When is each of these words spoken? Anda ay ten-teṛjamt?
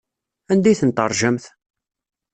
Anda 0.51 0.67
ay 0.69 0.77
ten-teṛjamt? 0.81 1.43